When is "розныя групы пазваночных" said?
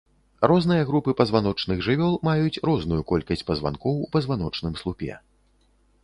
0.51-1.83